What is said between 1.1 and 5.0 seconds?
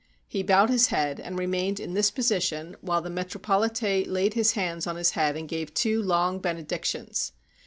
and remained in this position while the metropolite laid his hands on